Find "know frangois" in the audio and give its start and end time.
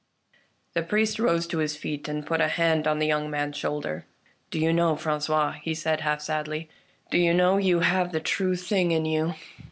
4.73-5.59